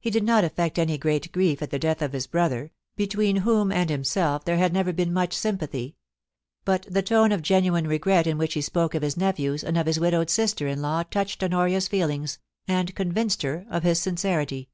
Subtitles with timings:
[0.00, 3.72] He did not affect any great grief at the death of his brother, between whom
[3.72, 5.96] and himself there had never been much sympathy;
[6.66, 9.86] but the tone of genuine regret in which he spoke of his nephews and of
[9.86, 12.38] his widowed sister in law touched Honoria's feelings,
[12.68, 14.68] and convinced her of his sincerity.